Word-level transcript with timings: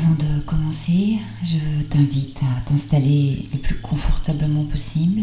Avant 0.00 0.14
de 0.14 0.42
commencer, 0.44 1.18
je 1.42 1.82
t'invite 1.88 2.40
à 2.42 2.60
t'installer 2.60 3.48
le 3.52 3.58
plus 3.58 3.74
confortablement 3.80 4.64
possible. 4.64 5.22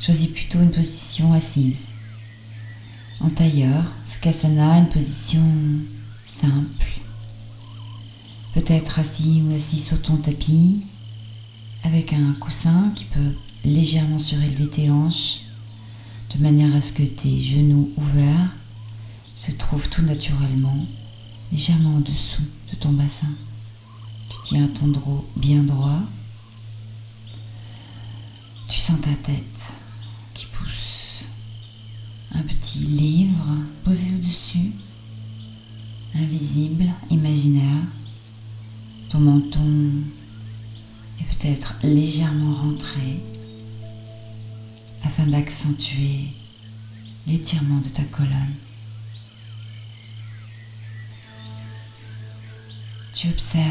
Choisis 0.00 0.28
plutôt 0.28 0.60
une 0.60 0.70
position 0.70 1.34
assise. 1.34 1.88
En 3.20 3.28
tailleur, 3.28 3.92
Sukhasana, 4.06 4.78
une 4.78 4.88
position 4.88 5.44
simple. 6.24 7.00
Peut-être 8.54 8.98
assis 8.98 9.42
ou 9.46 9.54
assis 9.54 9.78
sur 9.78 10.00
ton 10.00 10.16
tapis, 10.16 10.86
avec 11.82 12.14
un 12.14 12.32
coussin 12.40 12.90
qui 12.94 13.04
peut 13.04 13.34
légèrement 13.66 14.18
surélever 14.18 14.70
tes 14.70 14.90
hanches, 14.90 15.42
de 16.34 16.42
manière 16.42 16.74
à 16.74 16.80
ce 16.80 16.92
que 16.92 17.02
tes 17.02 17.42
genoux 17.42 17.90
ouverts 17.98 18.56
se 19.36 19.52
trouvent 19.52 19.90
tout 19.90 20.00
naturellement 20.00 20.86
légèrement 21.52 21.96
en 21.96 22.00
dessous 22.00 22.42
de 22.72 22.76
ton 22.76 22.92
bassin. 22.92 23.28
Tu 24.30 24.36
tiens 24.42 24.66
ton 24.68 24.88
dos 24.88 25.24
bien 25.36 25.62
droit. 25.62 26.00
Tu 28.66 28.78
sens 28.78 28.98
ta 29.02 29.12
tête 29.12 29.72
qui 30.32 30.46
pousse. 30.46 31.26
Un 32.32 32.40
petit 32.40 32.78
livre 32.78 33.44
posé 33.84 34.06
au-dessus, 34.14 34.72
invisible, 36.14 36.86
imaginaire. 37.10 37.82
Ton 39.10 39.20
menton 39.20 40.02
est 41.20 41.24
peut-être 41.24 41.74
légèrement 41.82 42.54
rentré 42.54 43.22
afin 45.04 45.26
d'accentuer 45.26 46.30
l'étirement 47.26 47.80
de 47.80 47.88
ta 47.88 48.02
colonne. 48.04 48.54
Tu 53.16 53.30
observes 53.30 53.64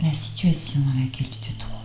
la 0.00 0.12
situation 0.12 0.80
dans 0.80 1.00
laquelle 1.00 1.30
tu 1.30 1.38
te 1.38 1.60
trouves. 1.60 1.78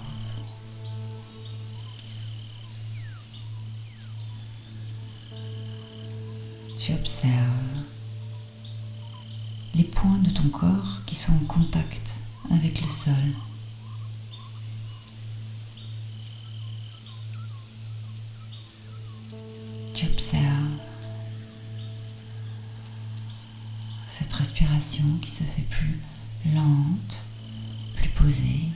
Tu 6.80 6.94
observes 6.94 7.86
les 9.76 9.84
points 9.84 10.18
de 10.18 10.32
ton 10.32 10.50
corps 10.50 11.04
qui 11.06 11.14
sont 11.14 11.34
en 11.34 11.46
contact 11.46 12.20
avec 12.50 12.82
le 12.82 12.88
sol. 12.90 13.14
Qui 24.80 25.32
se 25.32 25.44
fait 25.44 25.64
plus 25.64 26.00
lente, 26.54 27.24
plus 27.96 28.10
posée. 28.10 28.70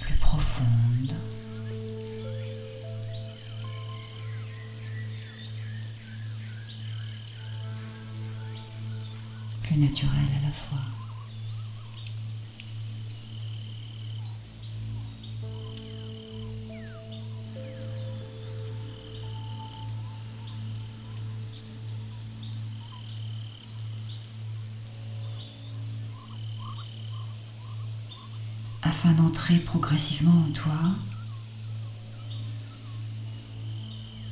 plus 0.00 0.16
profonde. 0.16 1.12
plus 9.62 9.78
naturelle 9.78 10.12
à 10.38 10.46
la 10.46 10.52
fois. 10.52 10.95
Afin 28.88 29.10
d'entrer 29.10 29.58
progressivement 29.58 30.44
en 30.46 30.52
toi, 30.52 30.78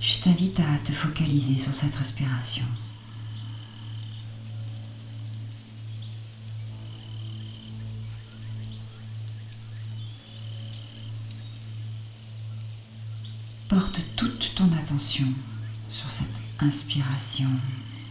je 0.00 0.18
t'invite 0.20 0.60
à 0.60 0.78
te 0.84 0.92
focaliser 0.92 1.58
sur 1.58 1.72
cette 1.72 1.96
respiration. 1.96 2.64
Porte 13.68 14.02
toute 14.14 14.54
ton 14.54 14.70
attention 14.78 15.26
sur 15.88 16.12
cette 16.12 16.40
inspiration 16.60 17.50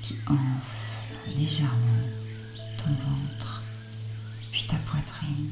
qui 0.02 0.18
enfle 0.28 1.38
légèrement 1.38 2.02
ton 2.78 2.92
ventre, 2.92 3.64
puis 4.52 4.66
ta 4.68 4.76
poitrine. 4.80 5.52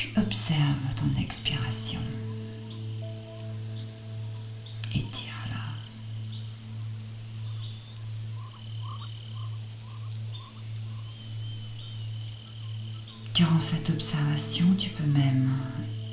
Puis 0.00 0.14
observe 0.16 0.94
ton 0.96 1.20
expiration. 1.20 2.00
Étire-la. 4.94 5.74
Durant 13.34 13.60
cette 13.60 13.90
observation, 13.90 14.74
tu 14.78 14.88
peux 14.88 15.04
même 15.04 15.54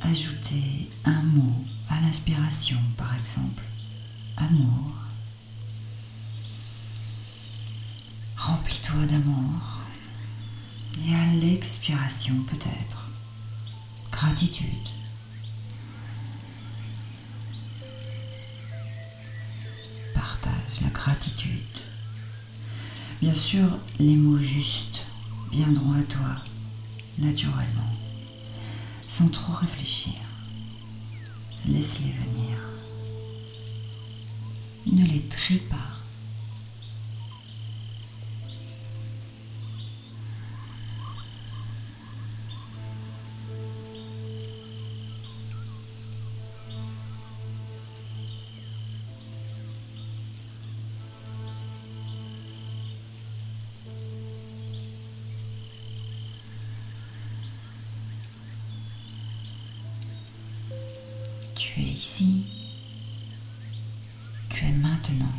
ajouter 0.01 0.89
un 1.05 1.21
mot 1.21 1.55
à 1.87 2.01
l'inspiration, 2.01 2.79
par 2.97 3.15
exemple. 3.17 3.63
Amour. 4.35 4.95
Remplis-toi 8.35 9.05
d'amour. 9.05 9.61
Et 11.07 11.15
à 11.15 11.33
l'expiration, 11.39 12.35
peut-être, 12.51 13.06
gratitude. 14.17 14.87
Partage 20.15 20.81
la 20.81 20.89
gratitude. 20.89 21.77
Bien 23.21 23.35
sûr, 23.35 23.77
les 23.99 24.15
mots 24.15 24.39
justes 24.39 25.03
viendront 25.51 25.93
à 25.93 26.01
toi 26.01 26.37
naturellement, 27.19 27.93
sans 29.07 29.29
trop 29.29 29.53
réfléchir. 29.53 30.15
Laisse-les 31.67 32.11
venir. 32.11 32.57
Ne 34.87 35.05
les 35.05 35.21
trie 35.21 35.59
pas. 35.59 35.96
Ici. 61.97 62.47
Tu 64.49 64.65
es 64.65 64.71
maintenant. 64.71 65.33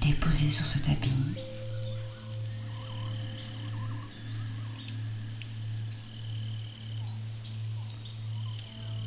Déposé 0.00 0.50
sur 0.50 0.66
ce 0.66 0.78
tapis. 0.78 1.10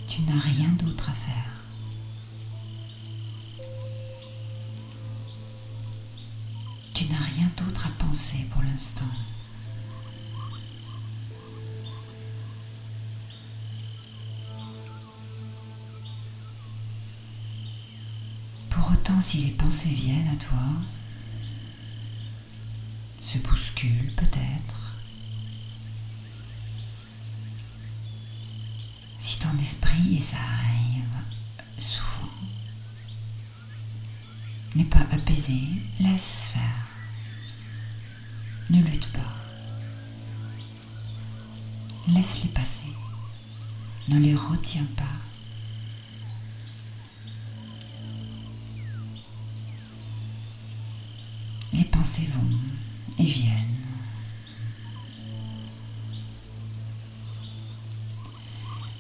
Tu 0.08 0.22
n'as 0.22 0.40
rien 0.40 0.70
d'autre 0.70 1.10
à 1.10 1.14
faire. 1.14 1.52
Tu 6.94 7.04
n'as 7.08 7.18
rien 7.18 7.52
d'autre 7.58 7.88
à 7.88 8.06
penser 8.06 8.48
pour 8.50 8.62
l'instant. 8.62 9.04
Si 19.24 19.38
les 19.38 19.52
pensées 19.52 19.88
viennent 19.88 20.28
à 20.28 20.36
toi, 20.36 20.66
se 23.22 23.38
bousculent 23.38 24.12
peut-être, 24.18 25.00
si 29.18 29.40
ton 29.40 29.58
esprit, 29.62 30.18
et 30.18 30.22
ça 30.22 30.36
arrive 30.36 31.06
souvent, 31.78 32.28
n'est 34.76 34.84
pas 34.84 35.08
apaisé, 35.10 35.70
laisse 36.02 36.52
faire. 36.54 36.88
Ne 38.72 38.82
lutte 38.82 39.10
pas. 39.14 39.38
Laisse-les 42.10 42.50
passer. 42.50 42.92
Ne 44.10 44.20
les 44.20 44.36
retiens 44.36 44.86
pas. 44.98 45.23
Pensées 52.04 52.28
vont 52.34 52.58
et 53.18 53.24
viennent. 53.24 53.78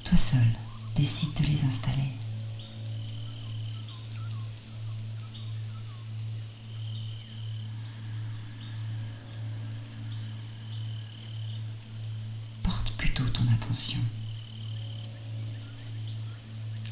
Toi 0.06 0.18
seul 0.18 0.40
décide 0.96 1.34
de 1.34 1.44
les 1.46 1.66
installer. 1.66 2.14
Porte 12.64 12.94
plutôt 12.94 13.28
ton 13.28 13.44
attention 13.54 14.00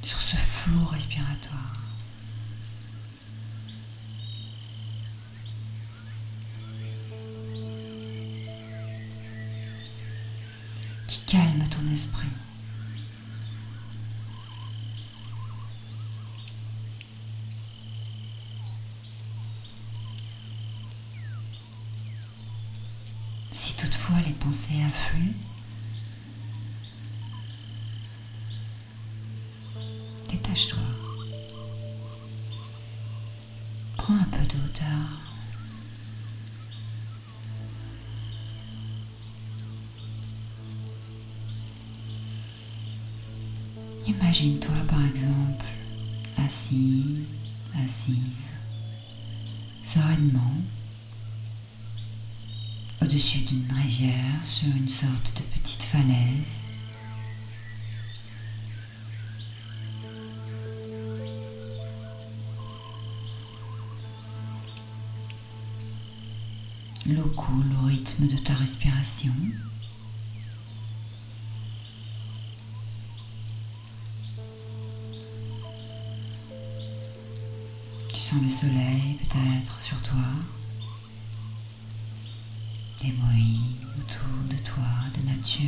sur 0.03 0.21
ce 0.21 0.35
flot 0.35 0.85
respiratoire. 0.87 1.80
Si 23.51 23.75
toutefois 23.75 24.15
les 24.25 24.33
pensées 24.33 24.81
affluent, 24.88 25.36
détache-toi. 30.30 31.00
Imagine-toi 44.31 44.75
par 44.87 45.05
exemple 45.05 45.65
assis, 46.37 47.27
assise, 47.83 48.47
sereinement, 49.83 50.55
au-dessus 53.01 53.39
d'une 53.39 53.69
rivière 53.73 54.41
sur 54.41 54.69
une 54.73 54.87
sorte 54.87 55.35
de 55.35 55.43
petite 55.59 55.83
falaise. 55.83 56.65
L'eau 67.05 67.29
coule 67.35 67.65
au 67.83 67.87
rythme 67.87 68.27
de 68.27 68.37
ta 68.37 68.53
respiration. 68.53 69.33
Le 78.39 78.47
soleil 78.47 79.17
peut-être 79.19 79.81
sur 79.81 80.01
toi. 80.01 80.23
Les 83.03 83.11
bruits 83.11 83.75
autour 83.99 84.49
de 84.49 84.55
toi 84.63 84.83
de 85.17 85.25
nature, 85.27 85.67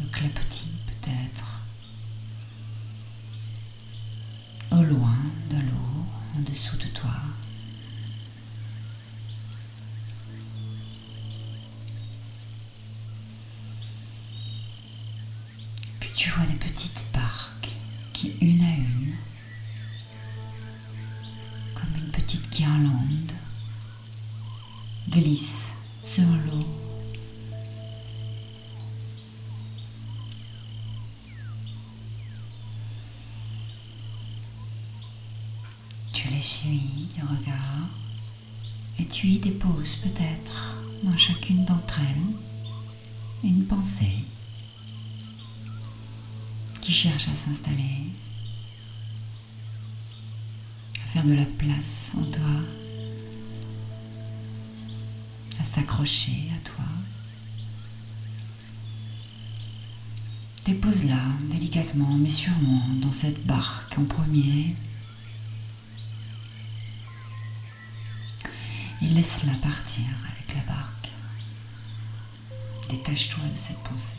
le 0.00 0.06
clapotis 0.08 0.72
peut-être. 0.86 1.60
Au 4.72 4.82
loin 4.82 5.16
de 5.50 5.56
l'eau, 5.56 6.04
en 6.34 6.40
dessous 6.40 6.76
de 6.76 6.88
toi. 6.88 7.14
Puis 16.00 16.10
tu 16.14 16.30
vois 16.30 16.46
des 16.46 16.54
petites 16.54 17.04
barques 17.12 17.70
qui, 18.12 18.34
une, 18.40 18.55
une 43.42 43.66
pensée 43.66 44.24
qui 46.80 46.92
cherche 46.92 47.28
à 47.28 47.34
s'installer, 47.34 48.10
à 51.04 51.06
faire 51.08 51.24
de 51.24 51.34
la 51.34 51.46
place 51.46 52.12
en 52.16 52.24
toi, 52.24 52.62
à 55.58 55.64
s'accrocher 55.64 56.50
à 56.56 56.62
toi. 56.64 56.84
Dépose-la 60.64 61.20
délicatement 61.50 62.14
mais 62.18 62.30
sûrement 62.30 62.82
dans 63.00 63.12
cette 63.12 63.46
barque 63.46 63.96
en 63.98 64.04
premier 64.04 64.74
et 69.00 69.08
laisse-la 69.08 69.54
partir 69.54 70.04
avec 70.34 70.56
la 70.56 70.62
barque. 70.74 70.95
Détache-toi 72.88 73.42
de 73.52 73.58
cette 73.58 73.78
pensée. 73.78 74.14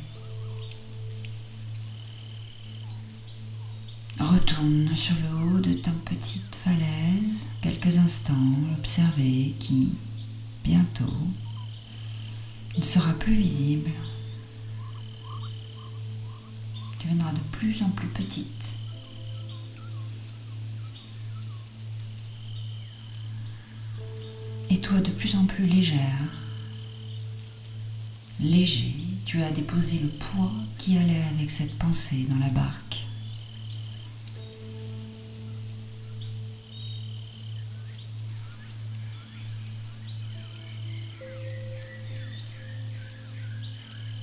Retourne 4.20 4.88
sur 4.96 5.16
le 5.16 5.40
haut 5.44 5.60
de 5.60 5.74
ta 5.74 5.92
petite 5.92 6.56
falaise 6.56 7.48
quelques 7.62 7.98
instants, 7.98 8.34
observer 8.78 9.54
qui, 9.60 9.94
bientôt, 10.64 11.14
ne 12.78 12.84
sera 12.84 13.14
plus 13.14 13.36
visible. 13.36 13.92
Deviendra 17.00 17.32
de 17.32 17.40
plus 17.52 17.82
en 17.84 17.90
plus 17.90 18.08
petite. 18.08 18.78
Et 24.70 24.82
toi 24.82 25.00
de 25.00 25.12
plus 25.12 25.36
en 25.36 25.46
plus 25.46 25.66
légère. 25.66 26.47
Léger, 28.40 28.94
tu 29.26 29.42
as 29.42 29.52
déposé 29.52 29.98
le 29.98 30.10
poids 30.10 30.52
qui 30.78 30.96
allait 30.96 31.24
avec 31.34 31.50
cette 31.50 31.76
pensée 31.80 32.28
dans 32.30 32.38
la 32.38 32.50
barque. 32.50 33.04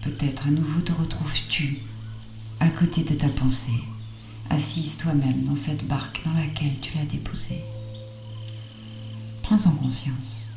Peut-être 0.02 0.46
à 0.46 0.50
nouveau 0.50 0.80
te 0.80 0.92
retrouves-tu 0.92 1.80
à 2.60 2.68
côté 2.68 3.02
de 3.02 3.14
ta 3.14 3.28
pensée, 3.28 3.72
assise 4.48 4.96
toi-même 4.98 5.42
dans 5.44 5.56
cette 5.56 5.88
barque 5.88 6.22
dans 6.24 6.34
laquelle 6.34 6.78
tu 6.80 6.96
l'as 6.96 7.04
déposée. 7.04 7.64
Prends-en 9.42 9.72
conscience. 9.72 10.53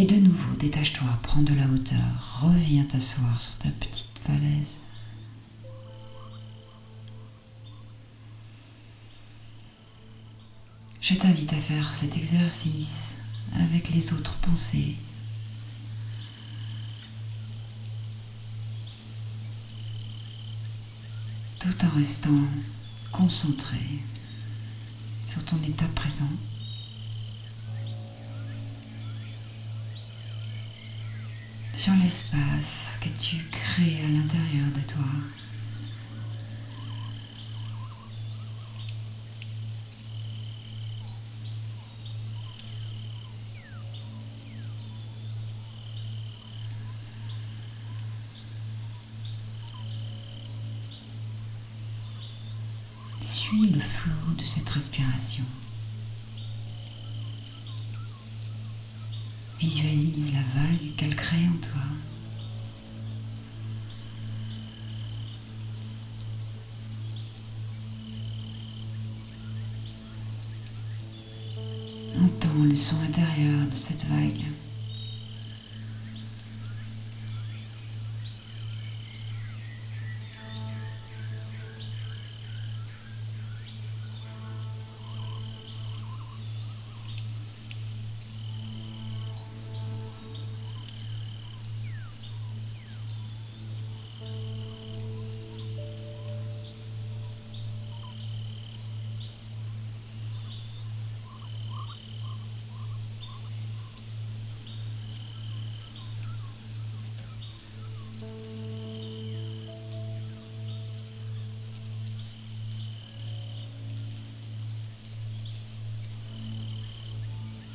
Et 0.00 0.04
de 0.04 0.14
nouveau, 0.14 0.54
détache-toi, 0.54 1.08
prends 1.24 1.42
de 1.42 1.52
la 1.52 1.66
hauteur, 1.66 2.40
reviens 2.40 2.84
t'asseoir 2.84 3.40
sur 3.40 3.56
ta 3.56 3.68
petite 3.68 4.16
falaise. 4.24 4.76
Je 11.00 11.14
t'invite 11.14 11.52
à 11.52 11.56
faire 11.56 11.92
cet 11.92 12.16
exercice 12.16 13.16
avec 13.54 13.88
les 13.90 14.12
autres 14.12 14.36
pensées 14.36 14.96
tout 21.58 21.84
en 21.84 21.88
restant 21.96 22.44
concentré 23.10 23.80
sur 25.26 25.44
ton 25.44 25.58
état 25.58 25.88
présent. 25.96 26.30
sur 31.78 31.94
l'espace 32.02 32.98
que 33.00 33.08
tu 33.08 33.36
crées 33.52 34.00
à 34.04 34.08
l'intérieur 34.08 34.66
de 34.74 34.82
toi. 34.82 35.04
Suis 53.20 53.70
le 53.70 53.78
flou 53.78 54.34
de 54.36 54.42
cette 54.42 54.68
respiration. 54.68 55.44
Visualise 59.68 60.32
la 60.32 60.62
vague 60.62 60.96
qu'elle 60.96 61.14
crée 61.14 61.36
en 61.36 61.60
toi. 61.60 61.82
Entends 72.16 72.64
le 72.64 72.74
son 72.74 72.96
intérieur 73.02 73.66
de 73.66 73.74
cette 73.74 74.06
vague. 74.06 74.46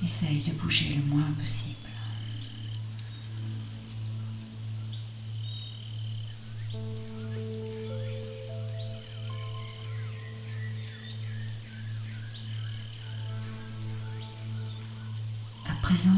Essaye 0.04 0.42
de 0.42 0.52
bouger 0.52 0.96
le 0.96 1.04
moins 1.04 1.32
possible. 1.32 1.76
À 15.70 15.74
présent, 15.82 16.10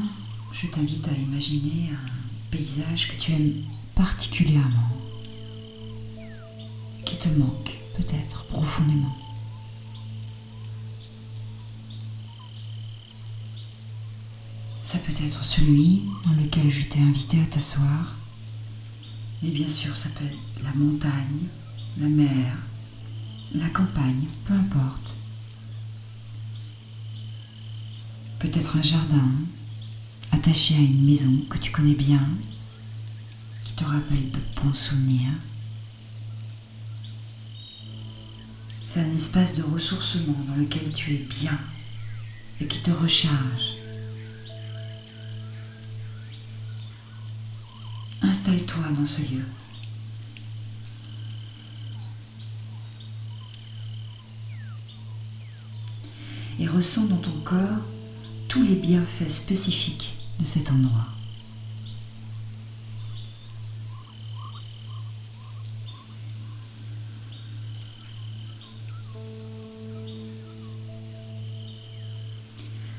je 0.52 0.66
t'invite 0.68 1.08
à 1.08 1.12
imaginer 1.12 1.92
un 1.94 2.50
paysage 2.50 3.12
que 3.12 3.18
tu 3.18 3.34
aimes 3.34 3.64
particulièrement, 3.94 4.90
qui 7.06 7.18
te 7.18 7.30
manque 7.30 7.72
peut-être 7.96 8.48
profondément. 8.48 9.16
Ça 14.96 15.02
peut 15.02 15.26
être 15.26 15.44
celui 15.44 16.04
dans 16.24 16.42
lequel 16.42 16.70
je 16.70 16.86
t'ai 16.86 17.02
invité 17.02 17.38
à 17.42 17.46
t'asseoir. 17.48 18.16
Mais 19.44 19.50
bien 19.50 19.68
sûr, 19.68 19.94
ça 19.98 20.08
peut 20.08 20.24
être 20.24 20.64
la 20.64 20.72
montagne, 20.72 21.50
la 21.98 22.08
mer, 22.08 22.58
la 23.54 23.68
campagne, 23.68 24.26
peu 24.46 24.54
importe. 24.54 25.18
Peut-être 28.40 28.78
un 28.78 28.82
jardin 28.82 29.30
attaché 30.32 30.76
à 30.76 30.80
une 30.80 31.06
maison 31.06 31.42
que 31.50 31.58
tu 31.58 31.74
connais 31.74 31.96
bien, 31.96 32.26
qui 33.66 33.74
te 33.74 33.84
rappelle 33.84 34.32
de 34.32 34.40
bons 34.62 34.74
souvenirs. 34.74 35.34
C'est 38.80 39.02
un 39.02 39.14
espace 39.14 39.58
de 39.58 39.64
ressourcement 39.64 40.38
dans 40.48 40.56
lequel 40.56 40.94
tu 40.94 41.16
es 41.16 41.20
bien 41.20 41.60
et 42.62 42.66
qui 42.66 42.80
te 42.80 42.92
recharge. 42.92 43.85
Installe-toi 48.28 48.84
dans 48.98 49.06
ce 49.06 49.22
lieu. 49.22 49.46
Et 56.60 56.68
ressens 56.68 57.06
dans 57.06 57.18
ton 57.18 57.40
corps 57.42 57.84
tous 58.48 58.64
les 58.64 58.76
bienfaits 58.76 59.30
spécifiques 59.30 60.18
de 60.40 60.44
cet 60.44 60.72
endroit. 60.72 61.06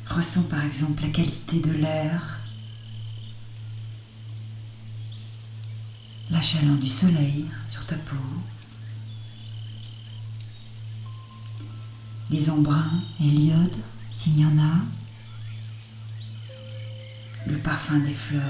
Ressens 0.08 0.44
par 0.44 0.64
exemple 0.64 1.02
la 1.02 1.08
qualité 1.08 1.58
de 1.58 1.72
l'air 1.72 2.35
la 6.46 6.60
chaleur 6.60 6.76
du 6.76 6.88
soleil 6.88 7.44
sur 7.66 7.84
ta 7.86 7.96
peau, 7.96 8.14
les 12.30 12.48
embruns 12.48 13.02
et 13.18 13.24
l'iode 13.24 13.76
s'il 14.12 14.38
y 14.38 14.44
en 14.44 14.56
a, 14.56 14.76
le 17.48 17.58
parfum 17.58 17.98
des 17.98 18.12
fleurs, 18.12 18.42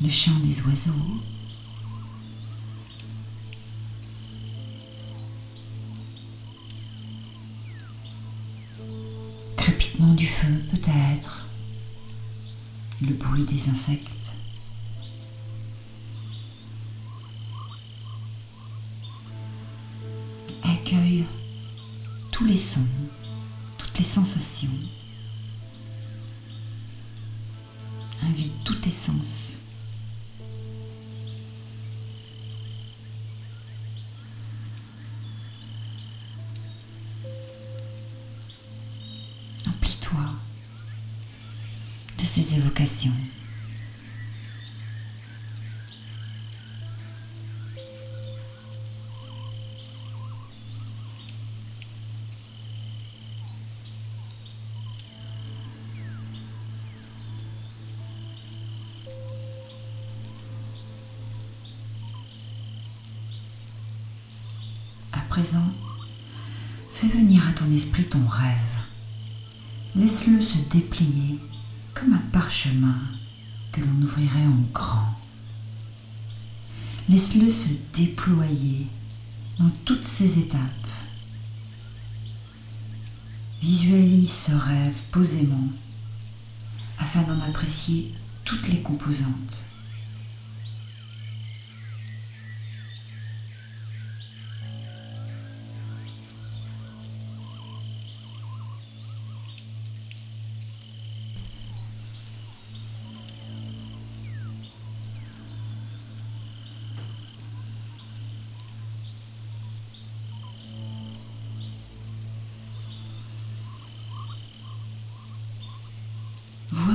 le 0.00 0.08
chant 0.08 0.38
des 0.38 0.62
oiseaux. 0.62 1.22
Crépitement 9.58 10.14
du 10.14 10.26
feu 10.26 10.58
peut-être 10.70 11.44
le 13.02 13.12
bruit 13.12 13.44
des 13.44 13.68
insectes. 13.68 14.11
Les 22.52 22.58
sons, 22.58 22.86
toutes 23.78 23.96
les 23.96 24.04
sensations. 24.04 24.68
Invite 28.24 28.52
tous 28.62 28.74
tes 28.74 28.90
sens. 28.90 29.60
Emplis-toi 39.66 40.20
de 42.18 42.24
ces 42.24 42.58
évocations. 42.58 43.12
Présent, 65.32 65.64
fais 66.92 67.06
venir 67.06 67.48
à 67.48 67.52
ton 67.52 67.72
esprit 67.72 68.04
ton 68.04 68.20
rêve. 68.28 68.76
Laisse-le 69.96 70.42
se 70.42 70.58
déplier 70.58 71.38
comme 71.94 72.12
un 72.12 72.30
parchemin 72.32 73.00
que 73.72 73.80
l'on 73.80 74.02
ouvrirait 74.02 74.44
en 74.44 74.60
grand. 74.74 75.14
Laisse-le 77.08 77.48
se 77.48 77.68
déployer 77.94 78.86
dans 79.58 79.70
toutes 79.86 80.04
ses 80.04 80.38
étapes. 80.38 80.60
Visualise 83.62 84.30
ce 84.30 84.52
rêve 84.52 84.98
posément 85.12 85.68
afin 86.98 87.22
d'en 87.22 87.40
apprécier 87.40 88.12
toutes 88.44 88.68
les 88.68 88.82
composantes. 88.82 89.64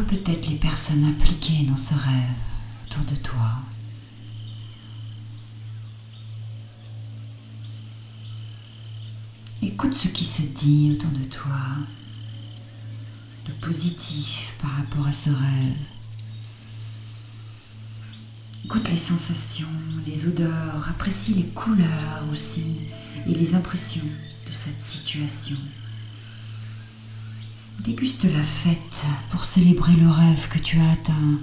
Peut-être 0.08 0.48
les 0.48 0.56
personnes 0.56 1.04
impliquées 1.04 1.64
dans 1.64 1.76
ce 1.76 1.94
rêve 1.94 2.38
autour 2.86 3.04
de 3.04 3.16
toi. 3.16 3.62
Écoute 9.62 9.94
ce 9.94 10.08
qui 10.08 10.24
se 10.24 10.44
dit 10.44 10.92
autour 10.94 11.12
de 11.12 11.26
toi, 11.26 11.60
de 13.48 13.52
positif 13.54 14.54
par 14.62 14.72
rapport 14.72 15.06
à 15.06 15.12
ce 15.12 15.30
rêve. 15.30 15.78
Écoute 18.64 18.90
les 18.90 18.98
sensations, 18.98 19.68
les 20.06 20.26
odeurs, 20.26 20.88
apprécie 20.90 21.34
les 21.34 21.48
couleurs 21.48 22.26
aussi 22.32 22.82
et 23.26 23.34
les 23.34 23.56
impressions 23.56 24.06
de 24.46 24.52
cette 24.52 24.82
situation. 24.82 25.58
Déguste 27.88 28.26
la 28.26 28.44
fête 28.44 29.06
pour 29.32 29.46
célébrer 29.46 29.96
le 29.96 30.10
rêve 30.10 30.50
que 30.50 30.60
tu 30.60 30.78
as 30.78 30.92
atteint. 30.92 31.40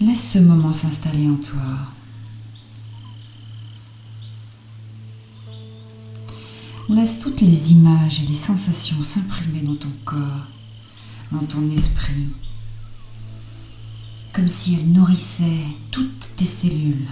Laisse 0.00 0.32
ce 0.32 0.40
moment 0.40 0.72
s'installer 0.72 1.30
en 1.30 1.36
toi. 1.36 1.62
Laisse 6.88 7.20
toutes 7.20 7.40
les 7.40 7.70
images 7.70 8.20
et 8.20 8.26
les 8.26 8.34
sensations 8.34 9.00
s'imprimer 9.00 9.60
dans 9.60 9.76
ton 9.76 9.92
corps, 10.04 10.48
dans 11.30 11.46
ton 11.46 11.70
esprit, 11.70 12.32
comme 14.32 14.48
si 14.48 14.74
elles 14.74 14.92
nourrissaient 14.92 15.68
toutes 15.92 16.30
tes 16.34 16.44
cellules. 16.44 17.06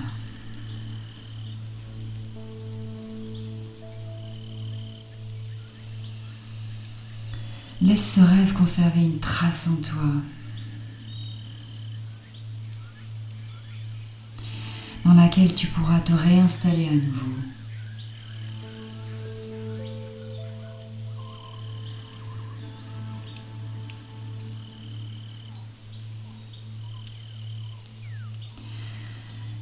Laisse 7.83 8.15
ce 8.15 8.21
rêve 8.21 8.53
conserver 8.53 9.03
une 9.03 9.19
trace 9.19 9.69
en 9.69 9.77
toi. 9.77 10.23
dans 15.05 15.15
laquelle 15.15 15.53
tu 15.55 15.67
pourras 15.67 15.99
te 16.01 16.13
réinstaller 16.13 16.89
à 16.89 16.93
nouveau. 16.93 17.33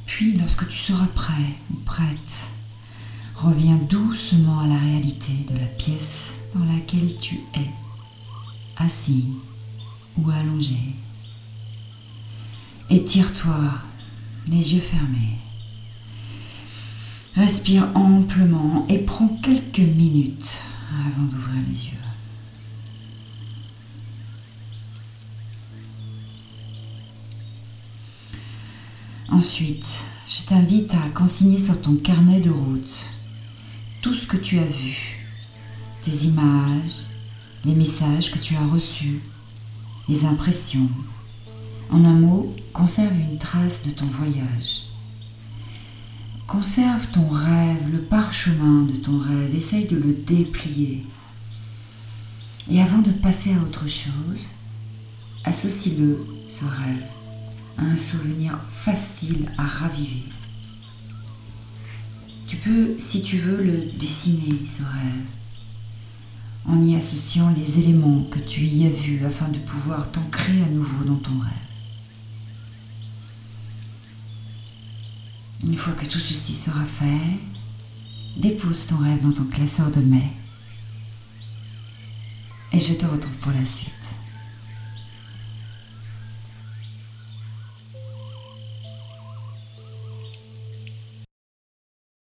Puis, 0.05 0.37
lorsque 0.37 0.67
tu 0.67 0.77
seras 0.77 1.07
prêt 1.07 1.33
ou 1.71 1.75
prête, 1.77 2.49
reviens 3.35 3.77
doucement 3.89 4.59
à 4.59 4.67
la 4.67 4.77
réalité 4.77 5.33
de 5.49 5.57
la 5.57 5.65
pièce 5.65 6.35
dans 6.53 6.63
laquelle 6.65 7.15
tu 7.19 7.35
es, 7.55 7.90
assis 8.81 9.25
ou 10.17 10.29
allongé. 10.29 10.77
Étire-toi, 12.89 13.73
les 14.49 14.73
yeux 14.73 14.81
fermés. 14.81 15.37
Respire 17.35 17.89
amplement 17.95 18.85
et 18.89 18.99
prends 18.99 19.29
quelques 19.41 19.79
minutes 19.79 20.57
avant 21.07 21.23
d'ouvrir 21.23 21.61
les 21.67 21.85
yeux. 21.85 21.97
Ensuite, 29.29 30.01
je 30.27 30.43
t'invite 30.43 30.93
à 30.93 31.09
consigner 31.15 31.57
sur 31.57 31.79
ton 31.79 31.95
carnet 31.95 32.41
de 32.41 32.49
route 32.49 33.13
tout 34.01 34.13
ce 34.13 34.27
que 34.27 34.35
tu 34.35 34.59
as 34.59 34.65
vu, 34.65 35.25
tes 36.01 36.25
images, 36.25 37.05
les 37.65 37.75
messages 37.75 38.31
que 38.31 38.39
tu 38.39 38.55
as 38.55 38.65
reçus, 38.65 39.21
les 40.07 40.25
impressions. 40.25 40.89
En 41.89 42.03
un 42.05 42.13
mot, 42.13 42.53
conserve 42.73 43.17
une 43.19 43.37
trace 43.37 43.83
de 43.83 43.91
ton 43.91 44.07
voyage. 44.07 44.87
Conserve 46.47 47.07
ton 47.11 47.29
rêve, 47.29 47.91
le 47.91 48.01
parchemin 48.01 48.83
de 48.83 48.95
ton 48.95 49.19
rêve, 49.19 49.55
essaye 49.55 49.85
de 49.85 49.97
le 49.97 50.13
déplier. 50.13 51.05
Et 52.69 52.81
avant 52.81 52.99
de 52.99 53.11
passer 53.11 53.53
à 53.53 53.61
autre 53.61 53.87
chose, 53.87 54.47
associe-le, 55.43 56.17
ce 56.47 56.65
rêve, 56.65 57.05
un 57.77 57.97
souvenir 57.97 58.59
facile 58.59 59.49
à 59.57 59.63
raviver. 59.63 60.23
Tu 62.47 62.57
peux, 62.57 62.95
si 62.97 63.21
tu 63.21 63.37
veux, 63.37 63.63
le 63.63 63.97
dessiner, 63.97 64.59
ce 64.65 64.83
rêve, 64.83 65.23
en 66.65 66.81
y 66.81 66.95
associant 66.95 67.49
les 67.51 67.79
éléments 67.79 68.23
que 68.25 68.39
tu 68.39 68.61
y 68.61 68.85
as 68.85 68.91
vus 68.91 69.25
afin 69.25 69.47
de 69.49 69.59
pouvoir 69.59 70.11
t'ancrer 70.11 70.61
à 70.63 70.69
nouveau 70.69 71.03
dans 71.03 71.17
ton 71.17 71.37
rêve. 71.39 71.51
Une 75.63 75.75
fois 75.75 75.93
que 75.93 76.05
tout 76.05 76.19
ceci 76.19 76.53
sera 76.53 76.83
fait, 76.83 77.39
dépose 78.37 78.87
ton 78.87 78.97
rêve 78.97 79.21
dans 79.21 79.31
ton 79.31 79.45
classeur 79.45 79.91
de 79.91 80.01
mai 80.01 80.31
et 82.73 82.79
je 82.79 82.93
te 82.93 83.05
retrouve 83.05 83.37
pour 83.37 83.51
la 83.51 83.65
suite. 83.65 83.91